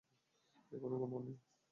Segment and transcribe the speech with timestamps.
[0.71, 1.33] এখনো ঘুমোও নি?